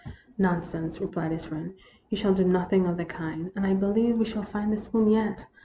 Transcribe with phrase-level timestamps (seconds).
[0.45, 1.75] "Nonsense!" replied his friend;"
[2.09, 5.11] you shall do nothing of the kind, and I believe we shall find the spoon
[5.11, 5.45] yet.